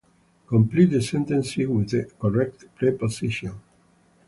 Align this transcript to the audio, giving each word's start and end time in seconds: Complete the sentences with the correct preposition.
Complete 0.47 0.87
the 0.89 0.99
sentences 1.03 1.67
with 1.67 1.91
the 1.91 2.09
correct 2.19 2.65
preposition. 2.75 3.53